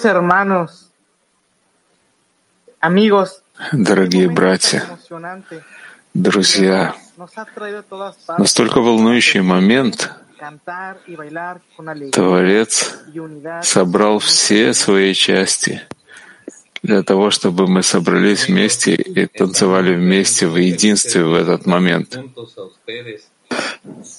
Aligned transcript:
Queridos 0.00 0.04
hermanos, 0.04 0.90
amigos, 2.80 3.42
Дорогие 3.72 4.30
братья, 4.30 4.82
друзья, 6.14 6.94
настолько 8.38 8.80
волнующий 8.80 9.40
момент. 9.42 10.10
Творец 12.12 12.98
собрал 13.62 14.18
все 14.20 14.72
свои 14.72 15.12
части 15.12 15.82
для 16.82 17.02
того, 17.02 17.30
чтобы 17.30 17.66
мы 17.66 17.82
собрались 17.82 18.48
вместе 18.48 18.94
и 18.94 19.26
танцевали 19.26 19.94
вместе 19.94 20.46
в 20.46 20.56
единстве 20.56 21.24
в 21.24 21.34
этот 21.34 21.66
момент. 21.66 22.18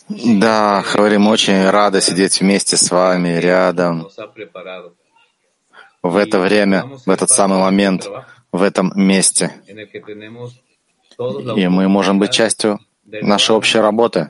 Да, 0.10 0.84
говорим, 0.94 1.28
очень 1.28 1.68
рада 1.68 2.02
сидеть 2.02 2.40
вместе 2.42 2.78
с 2.78 2.92
вами, 2.92 3.40
рядом, 3.40 4.08
в 6.04 6.16
это 6.16 6.40
время, 6.40 6.86
в 7.06 7.10
этот 7.10 7.30
самый 7.30 7.60
момент, 7.60 8.08
в 8.52 8.62
этом 8.62 8.92
месте. 8.96 9.52
И 11.56 11.68
мы 11.68 11.88
можем 11.88 12.20
быть 12.20 12.32
частью 12.32 12.80
нашей 13.06 13.56
общей 13.56 13.80
работы, 13.80 14.28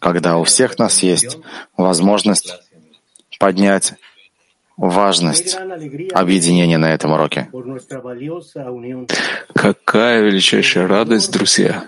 когда 0.00 0.36
у 0.38 0.44
всех 0.44 0.78
нас 0.78 1.02
есть 1.02 1.38
возможность 1.76 2.54
поднять 3.38 3.94
важность 4.76 5.56
объединения 6.12 6.78
на 6.78 6.92
этом 6.94 7.12
уроке. 7.12 7.48
Какая 9.54 10.22
величайшая 10.22 10.86
радость, 10.88 11.30
друзья, 11.32 11.84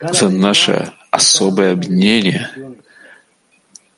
за 0.00 0.28
наше 0.28 0.92
особое 1.10 1.72
объединение, 1.72 2.50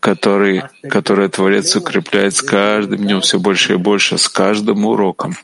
который, 0.01 0.63
которое 0.89 1.29
Творец 1.29 1.77
укрепляет 1.77 2.35
с 2.35 2.43
каждым 2.43 2.99
днем 2.99 3.21
все 3.21 3.39
больше 3.39 3.75
и 3.75 3.77
больше, 3.77 4.19
с 4.19 4.29
каждым 4.29 4.87
уроком, 4.87 5.35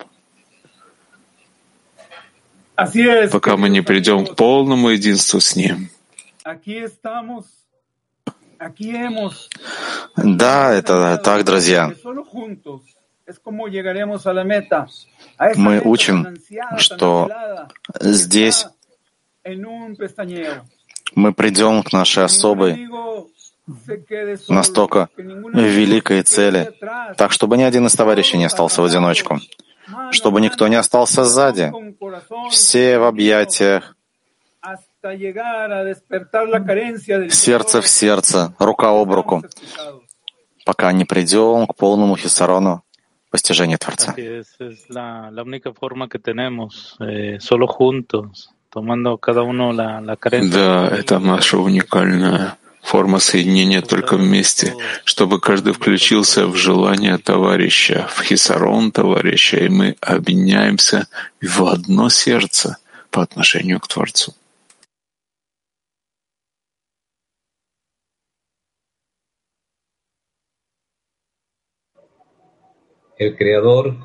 пока 3.31 3.57
мы 3.57 3.69
не 3.69 3.83
придем 3.83 4.27
к 4.27 4.35
полному 4.35 4.89
единству 4.91 5.41
с 5.41 5.57
Ним. 5.57 5.89
Да, 10.17 10.73
это 10.73 11.21
так, 11.23 11.45
друзья. 11.45 11.93
Мы 15.57 15.81
учим, 15.85 16.37
что 16.79 17.29
здесь 18.01 18.67
мы 21.15 21.33
придем 21.33 21.83
к 21.83 21.93
нашей 21.93 22.25
особой, 22.25 22.89
настолько 24.49 25.09
великой 25.17 26.23
цели, 26.23 26.73
так 27.17 27.33
чтобы 27.33 27.57
ни 27.57 27.63
один 27.63 27.87
из 27.87 27.95
товарищей 27.95 28.39
не 28.39 28.45
остался 28.45 28.83
в 28.83 28.85
одиночку, 28.85 29.41
чтобы 30.13 30.41
никто 30.41 30.69
не 30.69 30.77
остался 30.77 31.25
сзади. 31.25 31.73
Все 32.51 32.99
в 32.99 33.05
объятиях, 33.05 33.97
сердце 37.31 37.81
в 37.81 37.89
сердце, 37.89 38.55
рука 38.59 38.91
об 38.91 39.13
руку, 39.13 39.43
пока 40.65 40.93
не 40.93 41.05
придем 41.05 41.67
к 41.67 41.75
полному 41.75 42.17
хисарону 42.17 42.83
постижения 43.31 43.79
Творца. 43.79 44.15
Eh. 44.17 44.43
Да, 50.53 50.89
это 50.89 51.19
наша 51.19 51.59
уникальная 51.59 52.57
форма 52.87 53.19
соединения 53.19 53.83
только 53.83 54.17
вместе, 54.17 54.75
чтобы 55.05 55.41
каждый 55.41 55.73
включился 55.73 56.47
в 56.47 56.55
желание 56.55 57.19
товарища, 57.19 58.07
в 58.15 58.23
хисарон 58.23 58.93
товарища, 58.93 59.57
и 59.57 59.69
мы 59.69 59.97
объединяемся 60.01 61.09
в 61.43 61.65
одно 61.65 62.09
сердце 62.09 62.77
по 63.11 63.23
отношению 63.23 63.81
к 63.81 63.89
Творцу. 63.89 64.35
El 73.19 73.35
Creador, 73.37 73.97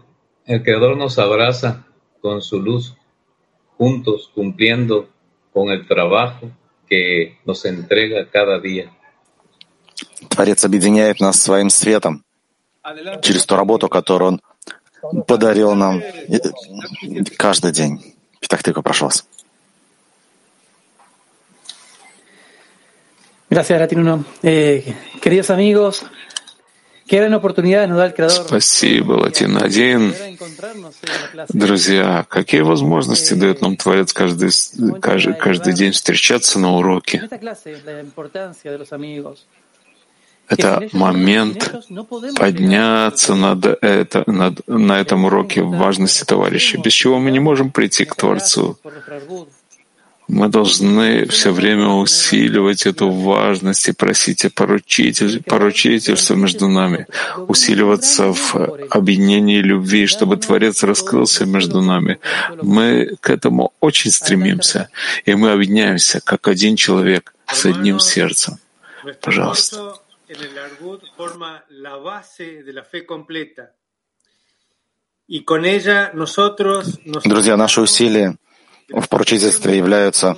el 0.48 0.63
Creador 0.63 0.98
nos 0.98 1.19
abraza 1.19 1.86
con 2.22 2.42
su 2.42 2.59
luz, 2.59 2.96
juntos 3.78 4.31
cumpliendo 4.34 5.08
con 5.53 5.69
el 5.69 5.86
trabajo 5.86 6.50
que 6.91 7.38
nos 7.46 7.63
entrega 7.63 8.28
cada 8.29 8.59
día. 8.59 8.91
Творец 10.28 10.66
объединяет 10.66 11.22
нас 11.22 11.41
своим 11.41 11.69
светом 11.69 12.25
через 13.22 13.46
ту 13.46 13.56
работу, 13.56 13.88
которую 13.88 14.41
Он 15.01 15.24
подарил 15.24 15.74
нам 15.74 16.00
э, 16.00 16.40
каждый 17.38 17.72
день. 17.72 18.16
Петахтыка, 18.41 18.81
прошу 18.81 19.06
вас. 19.06 19.25
Gracias, 23.50 23.80
Latinuno. 23.80 24.25
Eh, 24.44 24.94
queridos 25.22 25.50
amigos, 25.50 26.03
Спасибо, 28.29 29.13
Латин 29.13 29.61
один. 29.61 30.13
Друзья, 31.49 32.25
какие 32.29 32.61
возможности 32.61 33.33
дает 33.33 33.61
нам 33.61 33.75
Творец 33.75 34.13
каждый, 34.13 34.49
каждый, 35.01 35.33
каждый 35.33 35.73
день 35.73 35.91
встречаться 35.91 36.57
на 36.59 36.75
уроке? 36.77 37.27
Это 40.47 40.89
момент 40.91 41.73
подняться 42.38 43.35
над 43.35 43.66
это, 43.66 44.23
над, 44.27 44.67
на 44.67 45.00
этом 45.00 45.25
уроке 45.25 45.63
важности 45.63 46.25
товарища, 46.25 46.77
без 46.77 46.91
чего 46.94 47.19
мы 47.19 47.31
не 47.31 47.39
можем 47.39 47.71
прийти 47.71 48.06
к 48.06 48.15
Творцу. 48.15 48.77
Мы 50.31 50.48
должны 50.48 51.25
все 51.28 51.51
время 51.51 51.88
усиливать 51.89 52.86
эту 52.86 53.10
важность 53.10 53.89
и 53.89 53.92
просить 53.92 54.45
о 54.45 54.50
поручитель, 54.50 55.44
поручительства 55.44 56.36
между 56.36 56.69
нами, 56.69 57.06
усиливаться 57.50 58.31
в 58.31 58.56
объединении 58.89 59.60
любви, 59.62 60.07
чтобы 60.07 60.38
Творец 60.38 60.83
раскрылся 60.83 61.45
между 61.45 61.81
нами. 61.81 62.18
Мы 62.62 63.18
к 63.19 63.30
этому 63.30 63.74
очень 63.81 64.10
стремимся, 64.10 64.88
и 65.25 65.36
мы 65.36 65.51
объединяемся 65.51 66.22
как 66.22 66.48
один 66.48 66.77
человек 66.77 67.34
с 67.51 67.66
одним 67.66 68.00
сердцем. 68.00 68.57
Пожалуйста. 69.19 69.95
Друзья, 77.25 77.57
наши 77.57 77.81
усилия 77.81 78.38
в 78.93 79.07
поручительстве 79.09 79.77
являются 79.77 80.35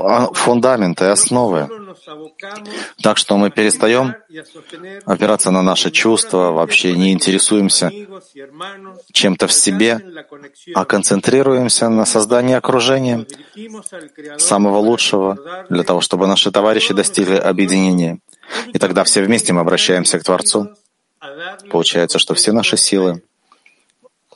а, 0.00 0.32
фундамента 0.32 1.06
и 1.06 1.08
основы. 1.08 1.68
Так 3.02 3.18
что 3.18 3.36
мы 3.36 3.50
перестаем 3.50 4.14
опираться 5.04 5.50
на 5.50 5.62
наши 5.62 5.90
чувства, 5.90 6.52
вообще 6.52 6.96
не 6.96 7.12
интересуемся 7.12 7.90
чем-то 9.12 9.46
в 9.48 9.52
себе, 9.52 10.00
а 10.74 10.84
концентрируемся 10.84 11.88
на 11.88 12.04
создании 12.04 12.54
окружения 12.54 13.26
самого 14.38 14.78
лучшего 14.78 15.38
для 15.68 15.82
того, 15.82 16.00
чтобы 16.00 16.26
наши 16.26 16.50
товарищи 16.52 16.94
достигли 16.94 17.36
объединения. 17.36 18.18
И 18.72 18.78
тогда 18.78 19.04
все 19.04 19.22
вместе 19.22 19.52
мы 19.52 19.60
обращаемся 19.60 20.18
к 20.18 20.24
Творцу. 20.24 20.70
Получается, 21.70 22.18
что 22.18 22.34
все 22.34 22.52
наши 22.52 22.76
силы 22.76 23.22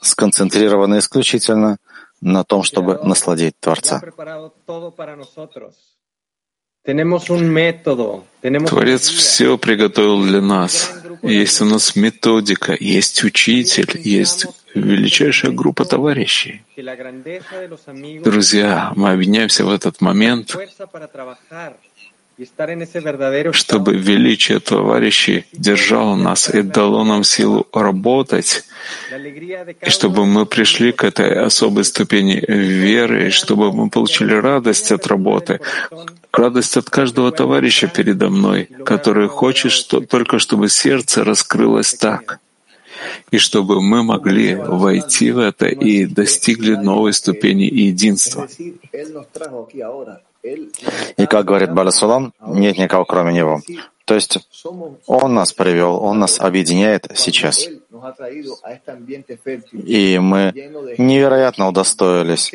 сконцентрированы 0.01 0.97
исключительно 0.99 1.77
на 2.23 2.43
том, 2.43 2.63
чтобы 2.63 2.99
насладить 3.03 3.59
Творца. 3.59 4.01
Творец 8.67 9.07
все 9.07 9.57
приготовил 9.57 10.23
для 10.23 10.41
нас. 10.41 10.93
Есть 11.21 11.61
у 11.61 11.65
нас 11.65 11.95
методика, 11.95 12.75
есть 12.77 13.23
учитель, 13.23 14.01
есть 14.03 14.47
величайшая 14.75 15.53
группа 15.53 15.85
товарищей. 15.85 16.61
Друзья, 18.23 18.91
мы 18.95 19.11
объединяемся 19.11 19.63
в 19.65 19.71
этот 19.71 20.01
момент, 20.01 20.57
чтобы 23.51 23.95
величие 23.95 24.59
товарищей 24.59 25.45
держало 25.53 26.15
нас 26.15 26.49
и 26.49 26.61
дало 26.63 27.03
нам 27.03 27.23
силу 27.23 27.67
работать, 27.71 28.63
и 29.85 29.89
чтобы 29.89 30.25
мы 30.25 30.45
пришли 30.45 30.91
к 30.91 31.03
этой 31.03 31.45
особой 31.45 31.83
ступени 31.83 32.43
веры, 32.47 33.27
и 33.27 33.29
чтобы 33.29 33.71
мы 33.71 33.89
получили 33.89 34.33
радость 34.33 34.91
от 34.91 35.05
работы, 35.07 35.59
радость 36.31 36.77
от 36.77 36.89
каждого 36.89 37.31
товарища 37.31 37.87
передо 37.87 38.29
мной, 38.29 38.67
который 38.83 39.27
хочет 39.27 39.71
что, 39.71 40.01
только, 40.01 40.39
чтобы 40.39 40.69
сердце 40.69 41.23
раскрылось 41.23 41.93
так, 41.93 42.39
и 43.29 43.37
чтобы 43.37 43.79
мы 43.81 44.03
могли 44.03 44.55
войти 44.55 45.31
в 45.31 45.37
это 45.37 45.67
и 45.67 46.05
достигли 46.05 46.75
новой 46.75 47.13
ступени 47.13 47.63
единства. 47.63 48.47
И 50.43 51.25
как 51.25 51.45
говорит 51.45 51.73
Баласулам, 51.73 52.33
нет 52.45 52.77
никого 52.77 53.05
кроме 53.05 53.33
него. 53.33 53.61
То 54.05 54.15
есть 54.15 54.39
Он 55.07 55.33
нас 55.33 55.53
привел, 55.53 56.03
Он 56.03 56.19
нас 56.19 56.39
объединяет 56.39 57.07
сейчас. 57.15 57.67
И 59.71 60.19
мы 60.19 60.51
невероятно 60.97 61.69
удостоились 61.69 62.51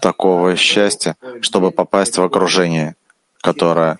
такого 0.00 0.56
счастья, 0.56 1.16
чтобы 1.40 1.70
попасть 1.70 2.18
в 2.18 2.22
окружение, 2.22 2.96
которое 3.40 3.98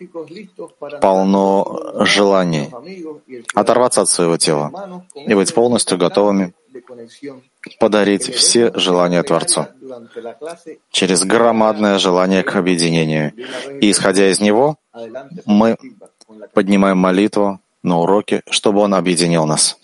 полно 1.01 2.05
желаний 2.05 2.71
оторваться 3.55 4.03
от 4.03 4.09
своего 4.11 4.37
тела 4.37 5.03
и 5.15 5.35
быть 5.35 5.55
полностью 5.55 5.97
готовыми 5.97 6.53
подарить 7.79 8.35
все 8.35 8.73
желания 8.75 9.23
Творцу 9.23 9.67
через 10.91 11.25
громадное 11.25 11.99
желание 11.99 12.43
к 12.43 12.57
объединению. 12.57 13.33
И 13.81 13.91
исходя 13.91 14.31
из 14.31 14.41
него, 14.41 14.77
мы 15.47 15.77
поднимаем 16.55 16.99
молитву 16.99 17.61
на 17.83 17.99
уроке, 17.99 18.43
чтобы 18.51 18.81
Он 18.81 18.95
объединил 18.95 19.47
нас. 19.47 19.77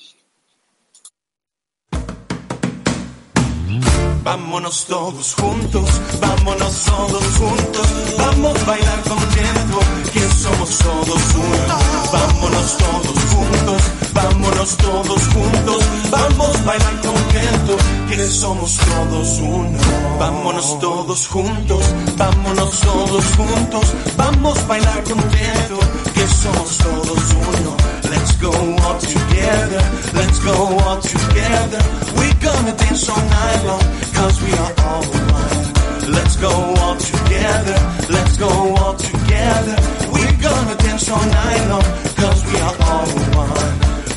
Vámonos 4.28 4.84
todos 4.84 5.34
juntos, 5.40 5.88
vámonos 6.20 6.84
todos 6.84 7.24
juntos, 7.38 7.86
vamos 8.18 8.60
a 8.60 8.64
bailar 8.66 9.02
contento, 9.04 9.78
que 10.12 10.20
somos 10.20 10.78
todos 10.80 11.34
uno. 11.34 11.78
Vámonos 12.12 12.76
todos 12.76 13.24
juntos, 13.24 13.82
vámonos 14.12 14.76
todos 14.76 15.22
juntos, 15.28 15.84
vamos 16.10 16.56
a 16.56 16.62
bailar 16.64 17.00
contento, 17.00 17.76
que 18.06 18.26
somos 18.26 18.76
todos 18.76 19.38
uno. 19.38 19.78
Vámonos 20.18 20.78
todos 20.78 21.26
juntos, 21.26 21.84
vámonos 22.18 22.80
todos 22.80 23.24
juntos, 23.34 23.94
vamos 24.14 24.58
a 24.58 24.66
bailar 24.66 25.04
contento, 25.04 25.78
que 26.12 26.26
somos 26.26 26.76
todos 26.76 27.32
uno. 27.32 27.97
Let's 28.10 28.36
go 28.36 28.50
all 28.52 28.98
together, 28.98 29.82
let's 30.14 30.38
go 30.40 30.54
all 30.54 31.00
together. 31.00 31.80
We're 32.16 32.38
gonna 32.40 32.74
dance 32.76 33.08
all 33.08 33.24
night 33.38 33.62
long, 33.68 33.84
cause 34.16 34.36
we 34.42 34.52
are 34.52 34.74
all 34.88 35.04
one. 35.04 36.12
Let's 36.16 36.36
go 36.36 36.50
all 36.50 36.96
together, 36.96 37.76
let's 38.08 38.36
go 38.38 38.48
all 38.48 38.94
together. 38.94 39.76
We're 40.12 40.38
gonna 40.40 40.76
dance 40.76 41.08
all 41.10 41.26
night 41.26 41.64
long, 41.68 41.86
cause 42.16 42.40
we 42.48 42.56
are 42.66 42.76
all 42.90 43.08
one. 43.44 43.74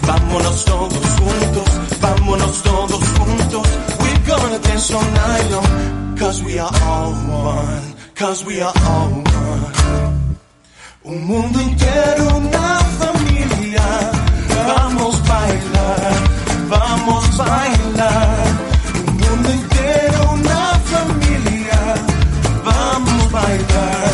Vámonos 0.08 0.66
todos 0.66 1.06
juntos, 1.20 1.70
vámonos 2.00 2.64
todos 2.64 3.04
juntos. 3.18 3.68
We're 4.00 4.24
gonna 4.26 4.60
dance 4.60 4.92
all 4.94 5.10
night 5.12 5.52
long, 5.52 6.18
cause 6.18 6.42
we 6.44 6.60
are 6.60 6.74
all 6.84 7.12
one, 7.12 7.96
cause 8.16 8.46
we 8.46 8.62
are 8.62 8.74
all 8.86 9.10
one. 9.10 10.22
Un 11.04 11.26
mundo 11.26 11.60
entero, 11.60 12.38
una 12.38 12.81
bailar. 17.44 18.48
Un 19.08 19.18
mundo 19.18 19.50
entero, 19.50 20.32
una 20.34 20.80
familia. 20.94 21.80
Vamos 22.64 23.26
a 23.26 23.30
bailar, 23.30 24.12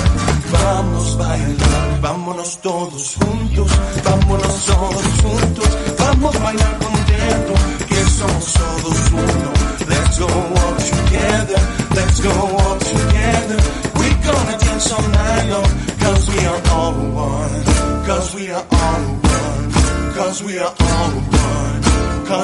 vamos 0.52 1.14
a 1.14 1.18
bailar. 1.18 2.02
Vámonos 2.02 2.58
todos 2.62 3.16
juntos, 3.20 3.72
vámonos 4.04 4.66
todos 4.66 5.06
juntos. 5.24 5.70
Vamos 6.00 6.36
a 6.36 6.40
bailar 6.40 6.78
contento, 6.80 7.54
que 7.88 8.00
somos 8.18 8.54
todos 8.54 9.12
uno. 9.12 9.52
Let's 9.90 10.20
go 10.20 10.28
all 10.28 10.76
together, 10.78 11.62
let's 11.96 12.22
go 12.22 12.32
all 12.32 12.78
together. 12.80 13.58
We're 13.96 14.20
gonna 14.28 14.58
dance 14.58 14.92
all 14.94 15.08
night 15.10 15.50
long, 15.50 15.72
cause 16.00 16.30
we 16.30 16.46
are 16.46 16.62
all 16.72 16.94
one. 17.14 17.78
Cause 18.08 18.36
we 18.36 18.50
are 18.52 18.66
all 18.72 19.04
one. 19.38 20.14
Cause 20.16 20.44
we 20.44 20.60
are 20.60 20.74
all 20.80 20.88
one. 20.88 20.97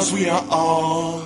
Cause 0.04 0.12
we 0.12 0.28
are 0.28 0.46
all 0.50 1.24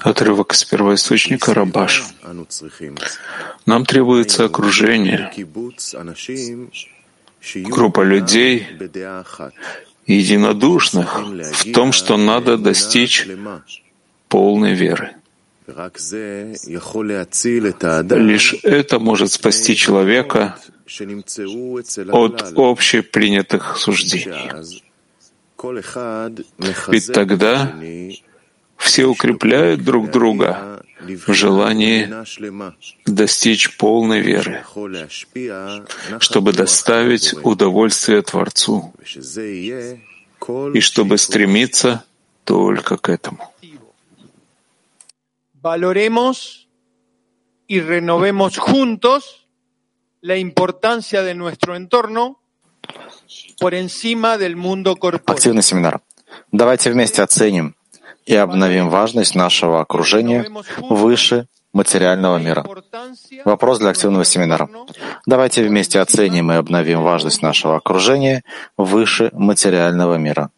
Отрывок 0.00 0.54
с 0.54 0.64
первоисточника 0.64 1.54
Рабаш. 1.54 2.04
Нам 3.66 3.84
требуется 3.84 4.44
окружение, 4.44 5.32
группа 7.54 8.02
людей, 8.02 8.66
единодушных 10.06 11.18
в 11.18 11.72
том, 11.72 11.92
что 11.92 12.16
надо 12.16 12.56
достичь 12.56 13.26
полной 14.28 14.74
веры. 14.74 15.16
Лишь 18.16 18.54
это 18.62 18.98
может 18.98 19.32
спасти 19.32 19.74
человека 19.74 20.56
от 22.12 22.52
общепринятых 22.56 23.76
суждений. 23.76 24.50
Ведь 26.88 27.12
тогда 27.12 27.74
все 28.76 29.06
укрепляют 29.06 29.82
друг 29.82 30.10
друга 30.10 30.84
в 31.00 31.32
желании 31.32 32.08
достичь 33.06 33.76
полной 33.76 34.20
веры, 34.20 34.64
чтобы 36.20 36.52
доставить 36.52 37.34
удовольствие 37.42 38.22
Творцу 38.22 38.94
и 40.74 40.80
чтобы 40.80 41.18
стремиться 41.18 42.04
только 42.44 42.96
к 42.96 43.08
этому. 43.08 43.52
Valoremos 45.66 46.68
y 47.66 47.80
renovemos 47.80 48.56
juntos 48.56 49.48
la 50.20 50.36
importancia 50.36 51.24
de 51.24 51.34
nuestro 51.34 51.74
entorno 51.74 52.38
por 53.58 53.74
encima 53.74 54.38
del 54.38 54.54
mundo 54.54 54.94
corpóreo. 54.94 55.34
Активный 55.36 55.64
семинар. 55.64 56.02
Давайте 56.52 56.92
вместе 56.92 57.20
оценим 57.20 57.74
и 58.26 58.36
обновим 58.36 58.90
важность 58.90 59.34
нашего 59.34 59.80
окружения 59.80 60.46
выше 60.88 61.48
материального 61.72 62.38
мира. 62.38 62.64
Вопрос 63.44 63.80
для 63.80 63.88
активного 63.88 64.24
семинара. 64.24 64.68
Давайте 65.26 65.64
вместе 65.64 65.98
оценим 65.98 66.52
и 66.52 66.54
обновим 66.54 67.02
важность 67.02 67.42
нашего 67.42 67.74
окружения 67.74 68.44
выше 68.76 69.30
материального 69.32 70.14
мира. 70.14 70.52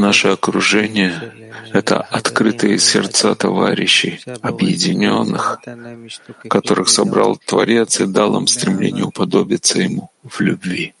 Наше 0.00 0.28
окружение— 0.28 1.12
это 1.72 2.00
открытые 2.00 2.78
сердца 2.78 3.34
товарищей, 3.36 4.20
объединенных, 4.42 5.60
которых 6.48 6.88
собрал 6.88 7.36
Творец 7.36 8.00
и 8.00 8.06
дал 8.06 8.36
им 8.36 8.48
стремление 8.48 9.04
уподобиться 9.04 9.80
Ему 9.80 10.10
в 10.24 10.40
любви. 10.40 10.94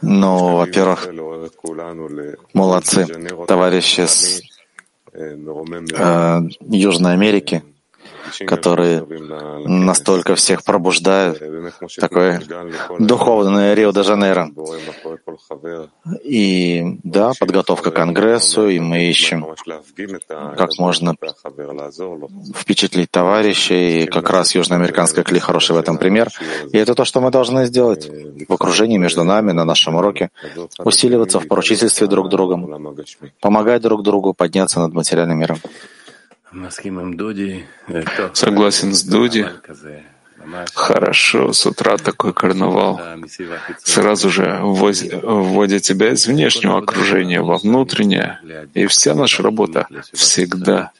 Но, 0.00 0.38
ну, 0.40 0.56
во-первых, 0.56 1.08
молодцы, 2.54 3.06
товарищи 3.46 4.06
с 4.06 4.40
Южной 6.68 7.12
Америки, 7.12 7.62
которые 8.46 9.04
настолько 9.66 10.34
всех 10.34 10.64
пробуждают. 10.64 11.42
Такое 11.98 12.42
духовное 12.98 13.74
Рио-де-Жанейро. 13.74 14.50
И 16.24 16.98
да, 17.04 17.32
подготовка 17.38 17.90
к 17.90 17.94
Конгрессу, 17.94 18.68
и 18.68 18.78
мы 18.78 19.04
ищем, 19.10 19.46
как 20.56 20.70
можно 20.78 21.14
впечатлить 22.54 23.10
товарищей. 23.10 24.04
И 24.04 24.06
как 24.06 24.30
раз 24.30 24.54
южноамериканская 24.54 25.24
кли 25.24 25.38
хороший 25.38 25.74
в 25.74 25.78
этом 25.78 25.98
пример. 25.98 26.28
И 26.72 26.78
это 26.78 26.94
то, 26.94 27.04
что 27.04 27.20
мы 27.20 27.30
должны 27.30 27.66
сделать 27.66 28.10
в 28.48 28.52
окружении 28.52 28.98
между 28.98 29.24
нами 29.24 29.52
на 29.52 29.64
нашем 29.64 29.94
уроке, 29.96 30.30
усиливаться 30.78 31.40
в 31.40 31.48
поручительстве 31.48 32.06
друг 32.06 32.28
другом, 32.28 33.04
помогать 33.40 33.82
друг 33.82 34.02
другу 34.02 34.34
подняться 34.34 34.80
над 34.80 34.92
материальным 34.92 35.38
миром. 35.38 35.58
Согласен 38.32 38.94
с 38.94 39.02
Дуди. 39.02 39.46
Хорошо, 40.74 41.52
с 41.52 41.66
утра 41.66 41.96
такой 41.98 42.32
карнавал. 42.32 43.00
Сразу 43.82 44.30
же 44.30 44.60
вводят 44.62 45.82
тебя 45.82 46.12
из 46.12 46.26
внешнего 46.26 46.78
окружения 46.78 47.42
во 47.42 47.58
внутреннее. 47.58 48.38
И 48.74 48.86
вся 48.86 49.14
наша 49.14 49.42
работа 49.42 49.86
всегда. 50.12 50.92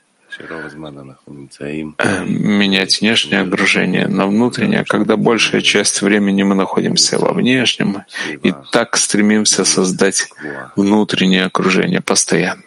менять 2.27 3.01
внешнее 3.01 3.41
окружение 3.41 4.07
на 4.07 4.27
внутреннее, 4.27 4.85
когда 4.85 5.17
большая 5.17 5.63
часть 5.63 6.03
времени 6.03 6.43
мы 6.45 6.55
находимся 6.55 7.19
во 7.19 7.33
внешнем, 7.33 8.05
и 8.43 8.53
так 8.71 8.97
стремимся 8.97 9.65
создать 9.65 10.29
внутреннее 10.77 11.45
окружение 11.45 12.01
постоянно. 12.01 12.63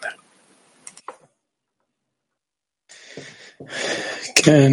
כן, 4.35 4.71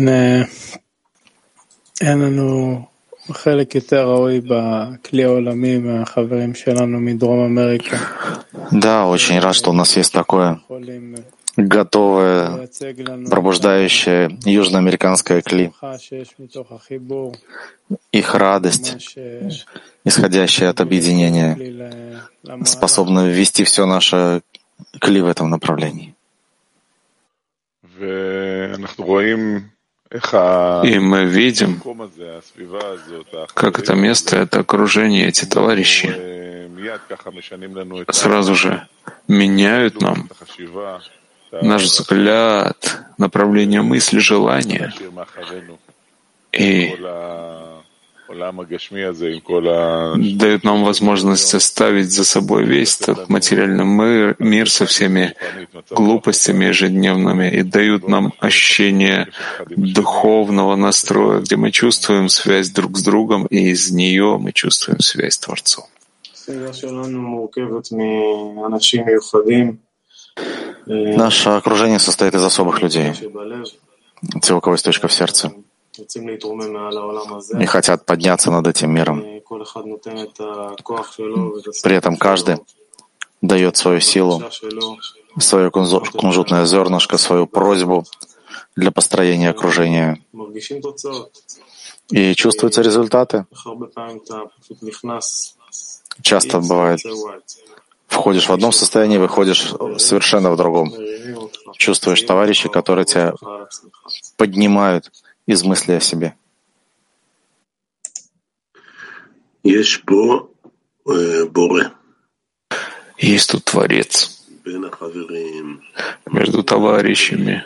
אין 2.00 2.18
לנו 2.18 2.80
חלק 3.32 3.74
יותר 3.74 4.08
ראוי 4.08 4.40
בכלי 4.40 5.24
העולמי 5.24 5.78
מהחברים 5.78 6.54
שלנו 6.54 7.00
מדרום 7.00 7.44
אמריקה. 7.44 7.96
Да, 8.72 9.06
очень 9.06 9.38
рад, 9.38 9.54
что 9.54 9.70
у 9.70 9.72
нас 9.72 9.96
есть 9.96 10.12
такое 10.12 10.60
готовое, 11.56 12.68
пробуждающее 13.30 14.38
южноамериканское 14.44 15.40
кли. 15.42 15.72
Их 18.12 18.34
радость, 18.34 19.16
исходящая 20.04 20.70
от 20.70 20.80
объединения, 20.80 21.56
способна 22.64 23.28
ввести 23.28 23.62
все 23.64 23.86
наше 23.86 24.42
кли 25.00 25.20
в 25.20 25.26
этом 25.26 25.50
направлении. 25.50 26.14
И 30.83 30.99
мы 30.99 31.25
видим, 31.25 31.81
как 33.53 33.79
это 33.79 33.95
место, 33.95 34.37
это 34.37 34.59
окружение, 34.61 35.27
эти 35.27 35.45
товарищи 35.45 36.15
сразу 38.11 38.55
же 38.55 38.87
меняют 39.27 40.01
нам 40.01 40.29
наш 41.51 41.83
взгляд, 41.83 43.05
направление 43.17 43.81
мысли, 43.81 44.19
желания. 44.19 44.93
И 46.51 46.95
дают 50.37 50.63
нам 50.63 50.83
возможность 50.83 51.53
оставить 51.55 52.11
за 52.11 52.23
собой 52.23 52.63
весь 52.63 53.01
этот 53.01 53.29
материальный 53.29 53.85
мир, 53.85 54.35
мир 54.39 54.69
со 54.69 54.85
всеми 54.85 55.33
глупостями 55.89 56.65
ежедневными 56.65 57.49
и 57.49 57.63
дают 57.63 58.07
нам 58.07 58.33
ощущение 58.39 59.29
духовного 59.67 60.75
настроя, 60.75 61.39
где 61.39 61.55
мы 61.55 61.71
чувствуем 61.71 62.29
связь 62.29 62.69
друг 62.69 62.97
с 62.97 63.03
другом, 63.03 63.45
и 63.47 63.69
из 63.69 63.91
нее 63.91 64.37
мы 64.37 64.51
чувствуем 64.51 64.99
связь 64.99 65.33
с 65.33 65.39
Творцом. 65.39 65.85
Наше 70.85 71.49
окружение 71.49 71.99
состоит 71.99 72.33
из 72.35 72.43
особых 72.43 72.81
людей, 72.81 73.13
те, 74.41 74.53
у 74.53 74.61
кого 74.61 74.75
есть 74.75 74.85
точка 74.85 75.07
в 75.07 75.13
сердце, 75.13 75.51
и 77.59 77.65
хотят 77.65 78.05
подняться 78.05 78.51
над 78.51 78.67
этим 78.67 78.91
миром. 78.91 79.21
При 81.83 81.95
этом 81.95 82.17
каждый 82.17 82.57
дает 83.41 83.77
свою 83.77 83.99
силу, 83.99 84.43
свое 85.39 85.71
кунжутное 85.71 86.65
зернышко, 86.65 87.17
свою 87.17 87.47
просьбу 87.47 88.05
для 88.75 88.91
построения 88.91 89.49
окружения. 89.49 90.21
И 92.11 92.33
чувствуются 92.33 92.81
результаты. 92.81 93.45
Часто 96.21 96.59
бывает, 96.59 96.99
входишь 98.07 98.49
в 98.49 98.51
одном 98.51 98.71
состоянии, 98.71 99.17
выходишь 99.17 99.73
совершенно 99.97 100.51
в 100.51 100.57
другом. 100.57 100.91
Чувствуешь 101.73 102.21
товарищей, 102.23 102.67
которые 102.67 103.05
тебя 103.05 103.33
поднимают 104.37 105.11
из 105.49 105.63
мысли 105.63 105.93
о 105.93 105.99
себе. 105.99 106.35
Есть 113.17 113.49
тут 113.49 113.65
Творец. 113.65 114.45
Между 116.27 116.63
товарищами, 116.63 117.65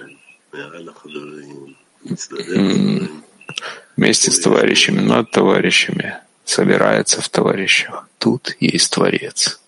вместе 3.98 4.32
с 4.32 4.40
товарищами, 4.40 5.02
над 5.02 5.32
товарищами, 5.32 6.20
собирается 6.46 7.20
в 7.20 7.28
товарищах. 7.28 8.08
Тут 8.18 8.56
есть 8.62 8.94
Творец. 8.94 9.60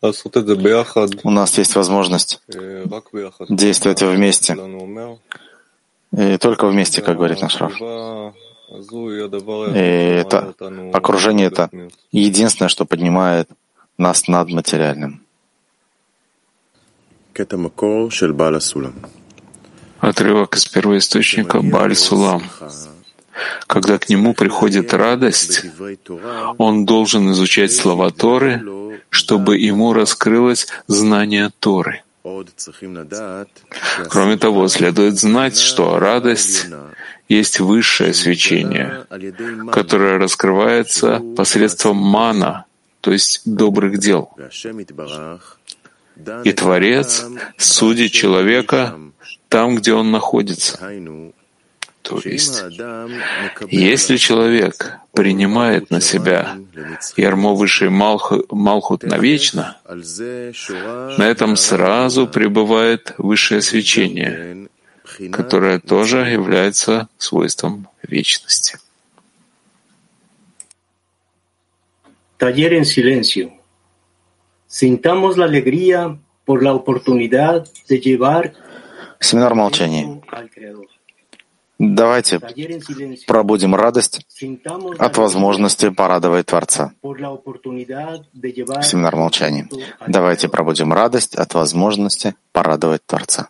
У 0.00 1.30
нас 1.30 1.58
есть 1.58 1.74
возможность 1.74 2.40
действовать 3.48 4.02
вместе. 4.02 4.56
И 6.16 6.38
только 6.38 6.66
вместе, 6.68 7.02
как 7.02 7.16
говорит 7.16 7.42
наш 7.42 7.60
Раф. 7.60 7.74
И 9.74 9.80
это 9.80 10.54
окружение 10.92 11.46
это 11.46 11.70
единственное, 12.12 12.68
что 12.68 12.84
поднимает 12.84 13.48
нас 13.96 14.28
над 14.28 14.50
материальным. 14.50 15.22
Отрывок 20.00 20.56
из 20.56 20.66
первоисточника 20.66 21.60
Баль 21.60 21.96
Сулам. 21.96 22.42
Когда 23.66 23.98
к 23.98 24.08
нему 24.08 24.34
приходит 24.34 24.92
радость, 24.92 25.64
он 26.58 26.84
должен 26.84 27.30
изучать 27.32 27.72
слова 27.72 28.10
Торы, 28.10 28.62
чтобы 29.10 29.58
ему 29.58 29.92
раскрылось 29.92 30.68
знание 30.86 31.50
Торы. 31.60 32.02
Кроме 34.08 34.36
того, 34.36 34.68
следует 34.68 35.18
знать, 35.18 35.56
что 35.58 35.98
радость 35.98 36.66
есть 37.28 37.60
высшее 37.60 38.12
свечение, 38.14 39.06
которое 39.72 40.18
раскрывается 40.18 41.20
посредством 41.36 41.96
мана, 41.96 42.64
то 43.00 43.12
есть 43.12 43.42
добрых 43.44 43.98
дел. 43.98 44.30
И 46.44 46.52
Творец 46.52 47.24
судит 47.56 48.12
человека 48.12 48.98
там, 49.48 49.76
где 49.76 49.92
он 49.94 50.10
находится. 50.10 50.78
То 52.02 52.20
есть, 52.24 52.62
если 53.70 54.16
человек 54.16 54.98
принимает 55.12 55.90
на 55.90 56.00
себя 56.00 56.56
ярмо 57.16 57.54
высшей 57.54 57.90
Малхут 57.90 59.02
навечно, 59.02 59.76
на 61.18 61.22
этом 61.22 61.56
сразу 61.56 62.26
пребывает 62.26 63.14
высшее 63.18 63.60
свечение, 63.60 64.68
которое 65.32 65.80
тоже 65.80 66.18
является 66.18 67.08
свойством 67.18 67.88
вечности. 68.02 68.78
Taller 72.38 72.74
en 72.74 72.84
silencio. 72.84 73.50
Sintamos 74.68 75.36
la 75.36 75.46
alegría 75.46 76.16
por 76.44 76.62
la 76.62 76.72
oportunidad 76.72 77.66
de 77.88 77.98
llevar 77.98 78.54
Семинар 79.20 79.54
молчания. 79.54 80.22
Давайте 81.78 82.40
пробудим 83.26 83.74
радость 83.74 84.26
от 84.98 85.16
возможности 85.16 85.90
порадовать 85.90 86.46
Творца. 86.46 86.92
Семинар 88.82 89.14
молчания. 89.14 89.68
Давайте 90.06 90.48
пробудим 90.48 90.92
радость 90.92 91.36
от 91.36 91.54
возможности 91.54 92.34
порадовать 92.52 93.06
Творца. 93.06 93.48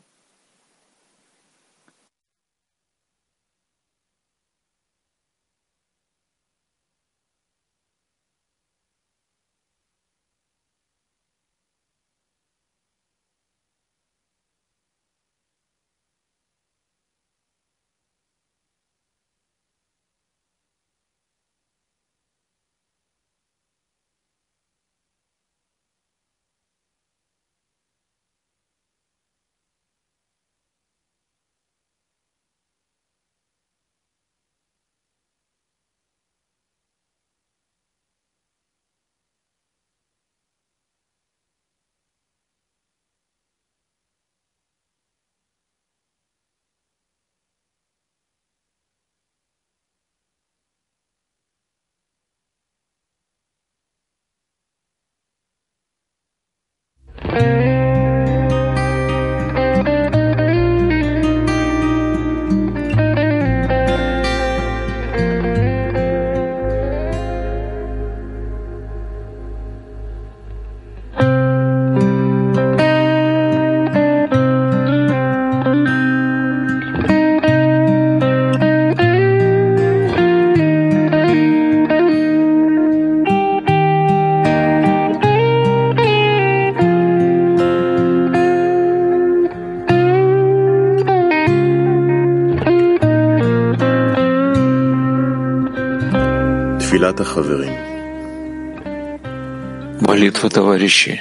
Молитва 100.00 100.50
товарищей. 100.50 101.20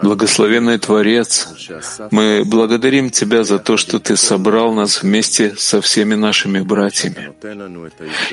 Благословенный 0.00 0.78
Творец, 0.78 1.48
мы 2.10 2.42
благодарим 2.46 3.10
Тебя 3.10 3.44
за 3.44 3.58
то, 3.58 3.76
что 3.76 3.98
Ты 3.98 4.16
собрал 4.16 4.72
нас 4.72 5.02
вместе 5.02 5.54
со 5.58 5.82
всеми 5.82 6.14
нашими 6.14 6.60
братьями, 6.60 7.34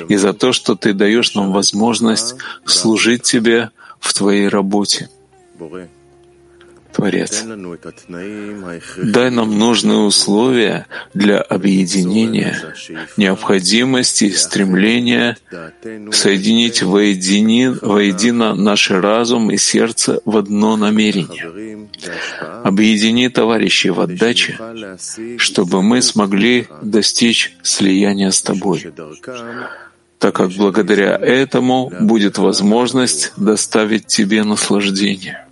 и 0.08 0.16
за 0.16 0.32
то, 0.32 0.52
что 0.52 0.76
Ты 0.76 0.94
даешь 0.94 1.34
нам 1.34 1.52
возможность 1.52 2.36
служить 2.64 3.22
Тебе 3.22 3.70
в 4.00 4.14
Твоей 4.14 4.48
работе. 4.48 5.10
Творец, 6.96 7.44
дай 8.96 9.30
нам 9.30 9.58
нужные 9.58 9.98
условия 9.98 10.86
для 11.12 11.42
объединения, 11.42 12.56
необходимости 13.18 14.24
и 14.24 14.32
стремления 14.32 15.36
соединить 16.10 16.82
воедино, 16.82 17.78
воедино 17.82 18.54
наш 18.54 18.90
разум 18.90 19.50
и 19.50 19.58
сердце 19.58 20.22
в 20.24 20.38
одно 20.38 20.78
намерение. 20.78 21.86
Объедини 22.64 23.28
товарищей 23.28 23.90
в 23.90 24.00
отдаче, 24.00 24.58
чтобы 25.36 25.82
мы 25.82 26.00
смогли 26.00 26.66
достичь 26.80 27.56
слияния 27.62 28.30
с 28.30 28.40
Тобой. 28.40 28.90
Так 30.18 30.34
как 30.34 30.50
благодаря 30.52 31.14
этому 31.14 31.92
будет 32.00 32.38
возможность 32.38 33.32
доставить 33.36 34.06
Тебе 34.06 34.44
наслаждение. 34.44 35.45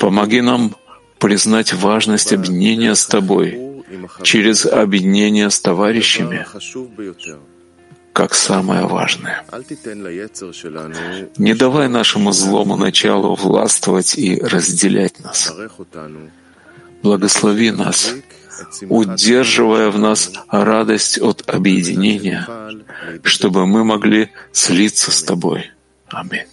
Помоги 0.00 0.40
нам 0.40 0.76
признать 1.18 1.72
важность 1.72 2.32
объединения 2.32 2.94
с 2.94 3.06
Тобой 3.06 3.58
через 4.22 4.66
объединение 4.66 5.50
с 5.50 5.60
товарищами 5.60 6.46
как 8.12 8.34
самое 8.34 8.86
важное. 8.86 9.44
Не 11.38 11.54
давай 11.54 11.88
нашему 11.88 12.32
злому 12.32 12.76
началу 12.76 13.34
властвовать 13.34 14.18
и 14.18 14.38
разделять 14.40 15.20
нас. 15.20 15.52
Благослови 17.02 17.70
нас, 17.70 18.14
удерживая 18.88 19.90
в 19.90 19.98
нас 19.98 20.32
радость 20.48 21.18
от 21.18 21.48
объединения, 21.48 22.46
чтобы 23.22 23.66
мы 23.66 23.84
могли 23.84 24.30
слиться 24.52 25.10
с 25.10 25.22
Тобой. 25.22 25.70
Аминь. 26.08 26.46